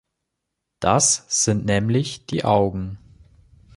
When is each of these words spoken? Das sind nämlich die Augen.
Das 0.79 1.25
sind 1.27 1.65
nämlich 1.65 2.25
die 2.25 2.43
Augen. 2.43 2.97